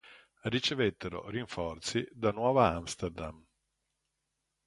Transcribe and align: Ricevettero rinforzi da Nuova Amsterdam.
Ricevettero 0.49 1.29
rinforzi 1.29 2.03
da 2.11 2.31
Nuova 2.31 2.69
Amsterdam. 2.73 3.45